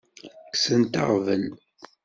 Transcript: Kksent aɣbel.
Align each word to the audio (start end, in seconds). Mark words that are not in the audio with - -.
Kksent 0.51 1.01
aɣbel. 1.01 1.43